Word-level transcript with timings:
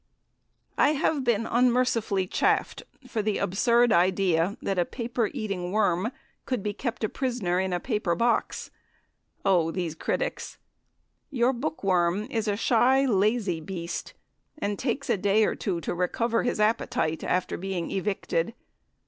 I 0.79 0.93
have 0.93 1.23
been 1.23 1.45
unmercifully 1.45 2.25
"chaffed" 2.25 2.81
for 3.07 3.21
the 3.21 3.37
absurd 3.37 3.93
idea 3.93 4.57
that 4.59 4.79
a 4.79 4.83
paper 4.83 5.29
eating 5.31 5.71
worm 5.71 6.11
could 6.47 6.63
be 6.63 6.73
kept 6.73 7.03
a 7.03 7.07
prisoner 7.07 7.59
in 7.59 7.71
a 7.71 7.79
paper 7.79 8.15
box. 8.15 8.71
Oh, 9.45 9.69
these 9.69 9.93
critics! 9.93 10.57
Your 11.29 11.53
bookworm 11.53 12.23
is 12.31 12.47
a 12.47 12.57
shy, 12.57 13.05
lazy 13.05 13.59
beast, 13.61 14.15
and 14.57 14.79
takes 14.79 15.07
a 15.07 15.17
day 15.17 15.45
or 15.45 15.53
two 15.53 15.79
to 15.81 15.93
recover 15.93 16.41
his 16.41 16.59
appetite 16.59 17.23
after 17.23 17.55
being 17.55 17.91
"evicted." 17.91 18.55